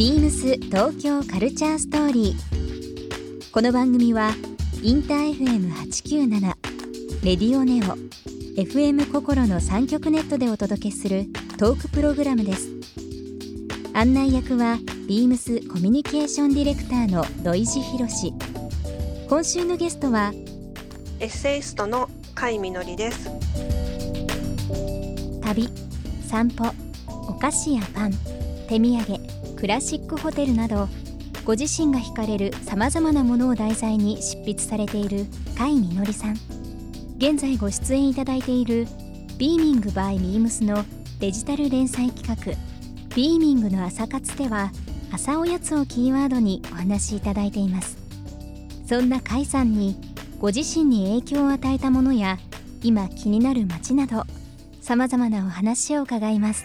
[0.00, 3.52] ビームス東京カルチャーストーリー。
[3.52, 4.30] この番組は
[4.82, 6.40] インター FM897
[7.22, 7.98] レディオネオ
[8.58, 11.26] FM 心の三極ネットでお届けする
[11.58, 12.70] トークプログラムです。
[13.92, 18.32] 案内役はビームスコミュニケーションディレクターの土井博志。
[19.28, 20.32] 今週のゲストは
[21.18, 23.28] エッセイストの甲斐みのりです。
[25.42, 25.68] 旅、
[26.26, 26.72] 散歩、
[27.28, 28.12] お菓子やパン、
[28.66, 29.29] 手土産。
[29.60, 30.88] クラシックホテルなど
[31.44, 35.26] ご自身が惹かれるさまざまなものを題材に執筆されている
[35.58, 36.32] 甲斐みのりさん。
[37.18, 38.86] 現在ご出演いただいている
[39.36, 40.82] 「ビーミングバイミームスの
[41.18, 42.56] デジタル連載企画
[43.14, 44.72] 「ビーミングの朝活」では
[45.12, 47.98] 朝おやつをキーワードにお話しいただいています。
[48.88, 49.94] そんな甲斐さんに
[50.38, 52.38] ご自身に影響を与えたものや
[52.82, 54.24] 今気になる街など
[54.80, 56.64] さまざまなお話を伺います。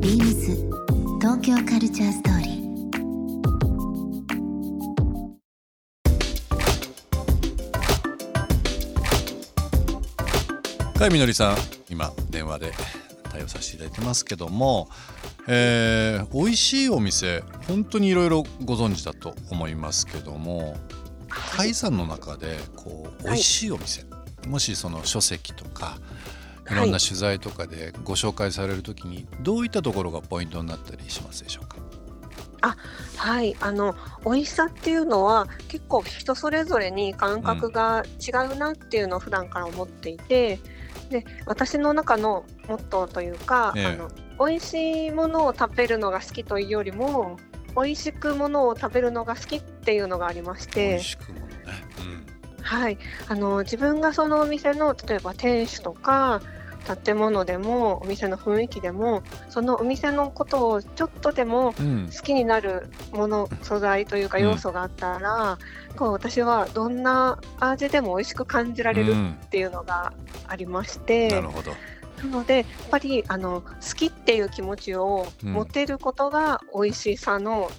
[0.00, 0.56] ビームス
[1.20, 2.60] 東京カルチャーストーリー。
[10.98, 11.56] 甲斐みのりさん
[11.90, 12.72] 今電話で
[13.30, 14.88] 対応させていただいてますけども、
[15.46, 20.78] えー、美味しいお店本当にいろいろご存知だと思いますけども
[21.28, 25.98] 甲斐さんの中でこう美味しいお店、はい、もしその書籍とか
[26.76, 26.80] い。
[26.80, 31.76] ろんな取材とかでご紹介されるときにどういったところがポイントになったりしますでしょうか？
[32.62, 32.76] あ
[33.16, 33.56] はい。
[33.60, 40.60] あの美味しさっていうのは結構人それぞれに感覚が違うなっていうのを普段から思っていて、
[41.04, 47.38] うん、で私の中のモットーというか、ええ、あの美味しいものを食べるのが好きというよりも
[47.76, 50.88] 美味しくものを食べるのが好きっていうのがありまして。
[50.88, 51.54] 美味しくものね、
[52.58, 52.98] うん、はい。
[53.28, 56.42] あの自分がそのお店の例えば店主とか
[57.04, 65.58] 建物でもお店の雰囲気でもそのお店のことをちょっとでも好きになるもの、うん、素材というか要素があったら、
[65.90, 69.14] うん、こう私はどんな味でも美味しく感じられる
[69.44, 70.12] っていうのが
[70.48, 71.28] ありまして。
[71.28, 71.72] なるほど。
[72.18, 77.70] なのでやっぱりあの好きっていう気持ちを持てることが美味しさの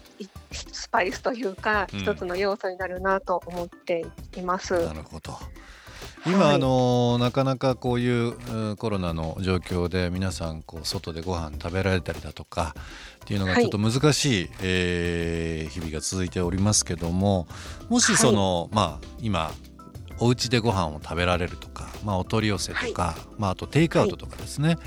[0.52, 4.74] スパイスというか、一つの要素になるなと思っています。
[4.74, 5.38] なるほど
[6.26, 12.76] 今、はい、あのなかなかこういうコロナの状況で皆さんこう外でご飯食べられたりだとか
[13.24, 17.48] っていうのがちょっと難しい、はい、えー、日々が続いておりますけども
[17.90, 19.52] もしその、はい、まあ今
[20.20, 24.78] お家でご飯を食べられるとか、まあ、お取り寄せとか、はい、まあ、あとテイクアウトとかですね、はい、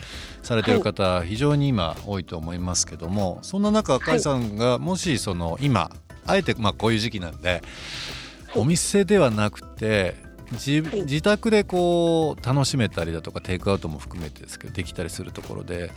[0.44, 5.91] されてる方、非常に今多いと思いますけどもそんな中甲斐さんがもしその今
[6.25, 7.62] あえてまあこういう時期なんで
[8.55, 10.15] お店ではなくて
[10.53, 15.91] 自自宅でこう楽しめたりだとかテイクアウトも含めてですけどできたりするところで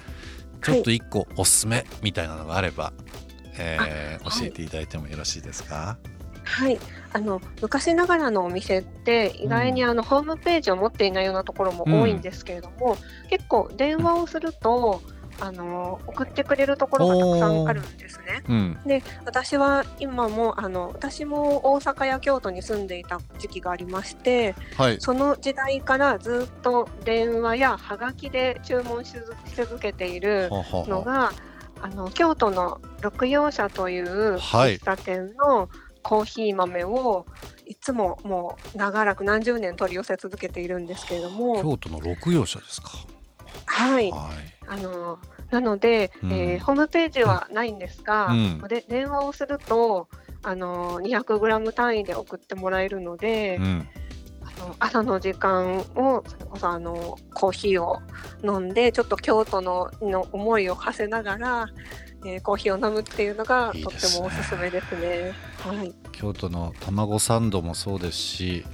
[0.63, 2.93] ちょっと一個おすすめみたいなのがあれば、
[3.57, 5.97] えー、教えていただいてもよろしいですか？
[6.43, 6.79] はい。
[7.13, 18.43] あの昔ながらのお店って意外にあの、うん、ホームページを持っていないようなところも多いんですけれども、うん、結構電話をすると、うんあの送ってくれるところがたくさんあるんですね。
[18.47, 29.13] うん、で私は今もあの私も大阪や京都に住んでいた時期がありまして、はい、その時代からずっと電話やはがきで注文し
[29.55, 30.49] 続けている
[30.87, 31.31] のが
[31.81, 35.69] あの京都の六葉社という喫茶店の
[36.01, 37.25] コーヒー豆を
[37.65, 41.61] いつももう長らく何十年取り寄せ続けているんですけれども。
[41.61, 42.91] 京都の六葉社ですか。
[43.65, 45.19] はい、はい、あの
[45.49, 50.09] なので、うん、えー、ホームページはないんですが、うん、で電話をすると
[50.43, 53.87] あの 200g 単位で送ってもらえるので、うん、
[54.41, 57.99] あの朝の時間をそれこそあのコーヒーを
[58.43, 61.67] 飲んでちょっと京都のの思いを馳せながら、
[62.25, 65.33] えー、コーヒーを飲むっていうのがとってもおすすめですね。
[65.59, 68.65] はい、京都の卵サンドもそうですし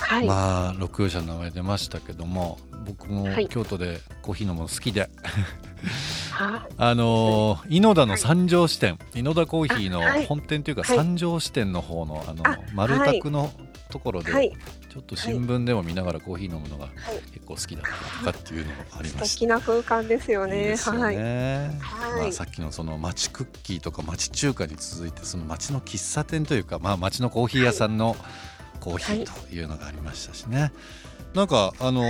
[0.00, 5.06] はい、まあ六葉社の名前出ましたけども僕も京都でコーヒー飲むの好きで、は。
[5.06, 5.10] い、
[6.76, 12.42] あの井野田の三条支店、井野田コーヒーの本店というか三条支店の方のあの
[12.74, 13.52] 丸卓の
[13.90, 14.52] ところで、はい。
[14.88, 16.88] ちょっと新聞でも見ながらコーヒー飲むのが
[17.32, 19.26] 結構好きだったりとかっていうのがありました。
[19.26, 20.62] 素敵な空間ですよね。
[20.62, 21.16] いいよはい。
[21.16, 21.78] ね。
[21.80, 22.22] はい。
[22.22, 28.16] まあ、さっきのその町クッキーとか町中華に続いてその町の喫茶店というか、まあ、町のコーヒー屋さんの
[28.78, 30.72] コーヒーというのがありましたしね。
[31.34, 32.06] なんかあのー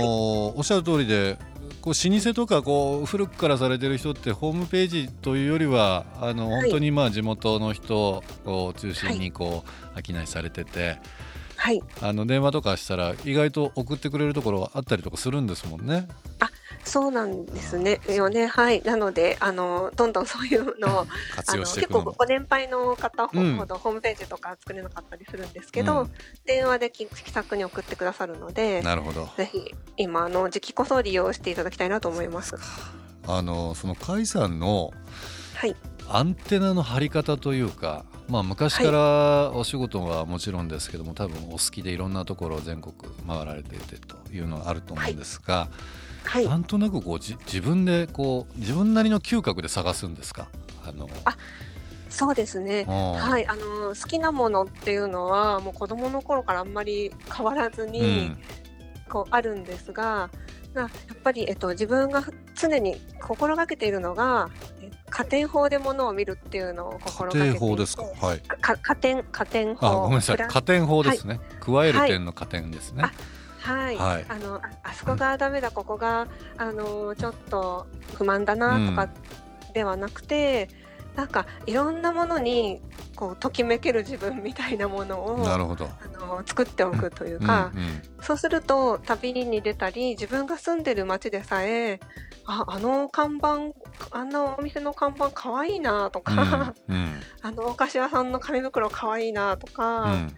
[0.55, 1.37] おっしゃる通りで
[1.81, 9.63] こう老舗とかこう古くからされてる人ってホームページというよりはあのはい本当にまあ地元の人を中心にこ
[9.95, 10.97] う商いされてて
[11.57, 11.81] はい。
[12.01, 16.07] あの電話とかしたら意外と送ってくれるところあったりとかするんですもんね。
[16.83, 17.99] そうなんですね。
[18.09, 18.47] よね。
[18.47, 18.81] はい。
[18.83, 21.07] なので、あの、どんどんそういうのを、
[21.47, 22.01] あの、結構。
[22.01, 26.11] ご年配の方ほうんどホームページとか作れなかったりするんですけど、うん
[26.45, 29.29] 電話で気気さくに送ってくださるので、なるほど。
[29.37, 32.55] ぜひ今あの時期こそ利用していただきたいなと思います。
[33.27, 34.91] あのその甲斐さんの
[35.55, 35.75] はい。
[36.11, 42.95] アンテナの張り方というか、まあ、昔からお仕事はもちろんですけども、多分お好きでいろんなところを全国
[43.27, 45.69] 回られていてというのはあると思うんですが、はい。
[46.45, 50.47] なんとなくこうじ自分でこう自分なりの嗅覚で探すんですか？
[50.85, 51.35] あのあ
[52.09, 52.85] そうですね。
[52.85, 58.37] ははい、あの好きなものっていうのはもう子供の頃からあんまり変わらずうに、ん。
[59.11, 60.29] こうあるんですが、
[60.75, 62.23] がやっぱりえっと自分が
[62.55, 64.51] 常に心がけているのが
[64.81, 68.03] え家庭法でものを見るっていうのを心がけていて法ですか？
[68.03, 68.39] はい。
[68.39, 69.87] か家庭家庭法。
[69.87, 70.37] あごめんなさい。
[70.37, 73.11] 加点法ですね、加える点の加点ですね、あ
[73.59, 74.25] はい、はい。
[74.27, 75.71] あのああそこがダメだ。
[75.71, 76.27] ここが
[76.57, 79.09] あのちょっと不満だなとか
[79.73, 80.69] ではなくて、
[81.15, 82.81] なんかいろんなものに
[83.15, 85.85] こうときめける自分みたいなものをなるほど。
[85.85, 91.99] あの作っておくというか、うんうんそうすると旅に出たり自分が住んでる町でさえ
[92.45, 93.73] ああの看板
[94.11, 97.21] あんなお店の看板かわいいなとか、うんうん。
[97.41, 100.37] あのお菓子屋さんの紙袋かわいいなとか、うん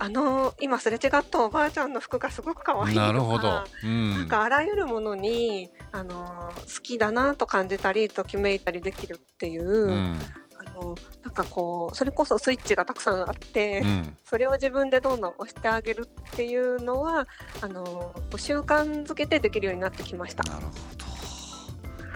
[0.00, 10.18] あの今すれ違ったおばあちゃんの服がすごくかわいいとかなるほど、うん、なんかあらゆるものにあの好きだなと感じたりときめいたりできるっていう、うん。
[10.60, 14.16] あのなんかこうそれこそスイッチがたくさんあって、うん。
[14.24, 17.26] それを自分でどんどん押してあげるっていうのは
[17.60, 20.42] あの習慣づけてできるようになってきました。
[20.44, 20.72] なるほ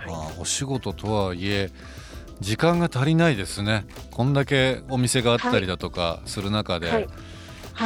[0.06, 1.70] ど、はまあ、お仕事とはいえ
[2.40, 3.87] 時間が足りないですね。
[4.11, 7.05] こんだけお店があったりだとかする中で、はい。
[7.05, 7.08] はい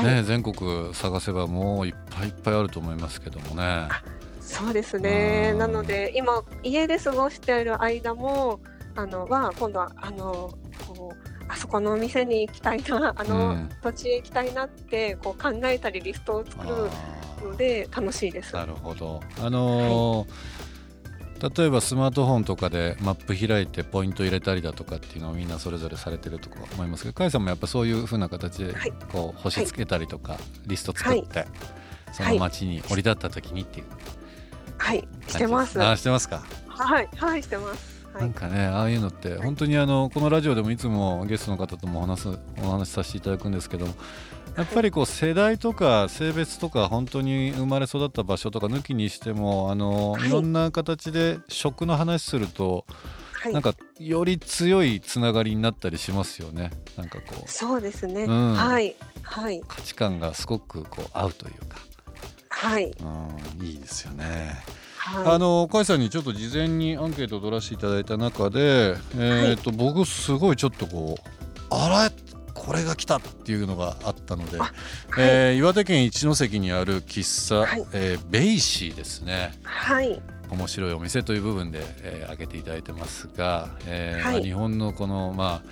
[0.03, 3.89] ね、全国探せばもういっぱいいっぱいあると思いますけどもね。
[4.41, 5.51] そうですね。
[5.53, 5.59] うん。
[5.59, 8.61] なので今家で過ごしている間も
[8.95, 10.53] あのは今度はあの
[10.87, 13.71] こうあそこのお店に行きたいなあの、うん。
[13.83, 16.75] 土地へ行きたいなってこう考えたりリストを作る
[17.41, 18.55] あので楽しいです。
[18.55, 19.21] ーなるほど。
[19.41, 20.66] あのー
[21.41, 28.93] 例えばスマートフォンとかでマップ開いてポイント入れたりだとかっていうのをみんなそれぞれされてると思いますけど甲斐さんもやっぱそういう風な形ではい。
[29.13, 31.47] こう星つけたりとかリスト作って、
[32.13, 33.87] その街に降り立った時にっていう。
[34.79, 35.07] はい。
[35.29, 35.83] してます。
[35.83, 36.43] あしてますか。
[37.03, 37.09] い。
[37.17, 38.07] はいしてます。
[38.13, 38.23] はい。
[38.23, 42.29] なんかねああいうのって本当にあのこのラジオでもいつもゲストの方ともお話す
[42.63, 43.95] お話しさせていただくんですけども
[44.57, 50.29] やっぱりこう世代とか性別とか本当に生まれ育った場所とか抜きにしてもあのはい。
[50.29, 52.87] いろんな形で食の話すると
[53.33, 53.53] はい。
[53.53, 56.71] なんかより強いつながりになったりしますよね。
[56.97, 57.51] なんかこう。
[57.51, 58.25] そうですね。
[58.25, 58.55] うん。
[58.55, 58.97] はい。
[59.23, 59.63] はい。
[59.69, 61.79] 価値観がすごくこう合うというか、
[62.49, 62.91] はい。
[63.59, 64.57] うん、いいですよね。
[64.97, 65.35] はい。
[65.35, 71.29] あの甲斐さんにちょっと事前にアンケートを取らせていただいた中で、えーと僕すごいちょっとこう
[71.71, 72.11] あら
[72.67, 74.73] これが来たっていうのがあったので、あ
[75.19, 77.87] えー岩手県一関にある喫茶、はい。
[77.93, 79.53] えーベイシーですね。
[79.63, 80.21] はい。
[80.51, 84.33] 面白いお店という部分で、えー挙げていただいてますが、えーはい。
[84.35, 85.69] まあ日本のこのまあ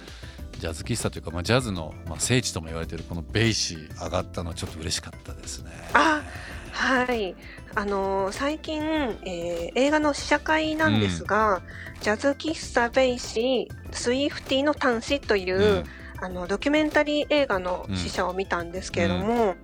[0.61, 5.73] ジャズ喫茶というか、まあ、ジャズの、まあ、聖地とも言われているこのベイシー上がったのはちょっと嬉しかったですね。
[5.95, 6.23] あ
[6.71, 7.35] はい。
[7.75, 8.81] あのー最近、
[9.25, 11.61] えー映画の試写会なんですが、
[12.03, 15.85] ジャズ喫茶ベイシー Swiftyの譚詩という、うん
[16.25, 19.57] あのドキュメンタリー映画の試写を見たんですけれども、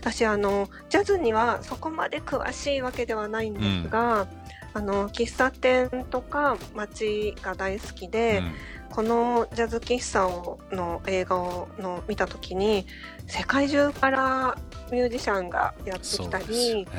[0.00, 4.28] 私あのジャズにはそこまで詳しいわけではないんですが、
[4.74, 8.44] あの喫茶店とか街が大好きで、
[8.90, 12.86] このジャズ喫茶をの映画をの見た時に
[13.26, 14.56] 世界中から
[14.92, 16.90] ミュージシャンがやってきたり、ね。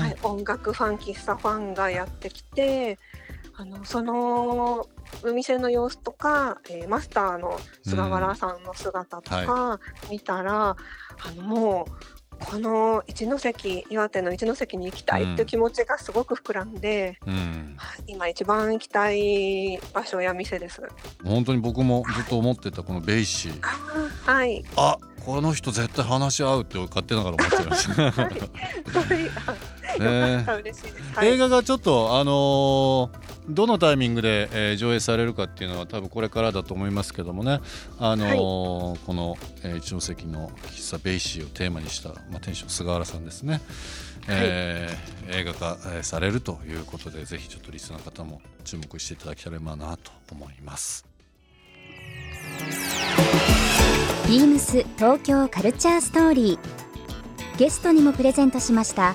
[0.00, 2.98] はい、音楽ファン喫茶ファンがやってきて
[3.56, 4.88] あのその
[5.22, 9.80] お店の様子とか、えーマスターの菅原さんの姿とか
[10.10, 10.76] 見たら、あ
[11.36, 17.74] のもうこの一関岩手の一関に行きたいっていう気持ちがすごく膨らんで、うん。
[17.76, 20.82] はい今一番行きたい場所や店です。
[21.24, 23.60] 本当に僕もずっと思ってたこのベイシー。
[23.60, 28.10] はい、あこの人絶対話合うって勝手ながら思っちゃいました。
[28.10, 28.14] はい。
[28.14, 30.44] はいね。
[30.46, 31.14] あ嬉しいです。
[31.14, 31.28] はい。
[31.28, 37.60] 映画がちょっとあのーどのタイミングで、えー上映されるかっていうのは多分これからだと思いますけどもね、
[37.98, 43.60] あのーこの、えー一ノ関の喫茶ベイシーをテーマにした、まあ、店主菅原さんですね、
[44.28, 51.04] えー映画化、えーされるということでぜひちょっとリスナーの方も注目していただければなと思います。
[54.26, 56.84] ビームス東京カルチャーストーリー。
[57.58, 59.14] ゲストにもプレゼントしました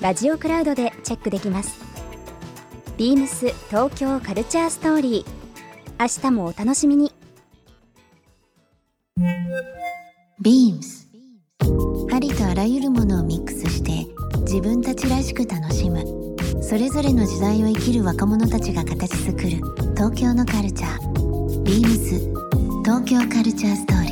[0.00, 1.80] ラジオクラウドでチェックできます。
[2.96, 5.42] ビームス東京カルチャーストーリー。
[6.00, 7.12] 明日もお楽しみに。
[10.42, 11.06] Beams
[12.12, 14.06] ありとあらゆるものをミックスして
[14.42, 16.04] 自分たちらしく楽しむ。
[16.62, 19.48] それぞれの時代を生きる若者たちが形作る
[19.94, 21.62] 東京のカルチャー。
[21.62, 24.11] Beams 東京カルチャーストーリー。